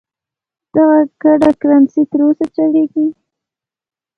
دغه 0.73 0.99
ګډه 1.21 1.49
کرنسي 1.61 2.01
تر 2.11 2.19
اوسه 2.25 2.45
چلیږي. 2.55 3.05